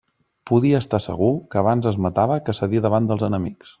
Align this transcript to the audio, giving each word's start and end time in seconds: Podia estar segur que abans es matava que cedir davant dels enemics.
Podia 0.51 0.79
estar 0.83 0.99
segur 1.05 1.29
que 1.51 1.59
abans 1.61 1.91
es 1.91 1.99
matava 2.07 2.39
que 2.49 2.57
cedir 2.61 2.83
davant 2.87 3.11
dels 3.13 3.29
enemics. 3.29 3.69